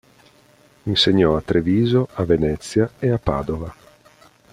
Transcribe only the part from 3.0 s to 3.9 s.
a Padova.